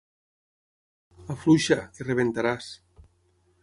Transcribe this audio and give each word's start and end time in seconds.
Afluixa, 1.35 1.79
que 1.97 2.09
rebentaràs. 2.11 2.75